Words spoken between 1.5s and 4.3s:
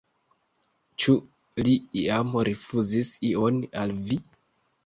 li iam rifuzis ion al vi?